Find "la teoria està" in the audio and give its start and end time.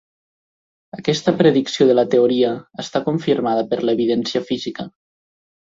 1.99-3.03